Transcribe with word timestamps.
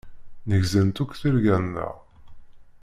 Nnegzant 0.43 1.01
akk 1.03 1.13
tirga-nneɣ. 1.21 1.95